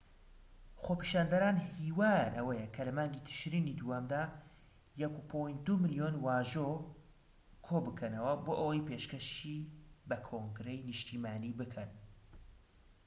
[0.83, 4.23] خۆپیشاندەران هیوایان ئەوەیە کە لە مانگی تشرینی دووەمدا
[5.05, 6.69] 1.2 ملیۆن واژۆ
[7.65, 9.59] کۆبکەنەوە بۆ ئەوەی پێشکەشی
[10.07, 11.91] بە کۆنگرەی نیشتیمانی بکەن‎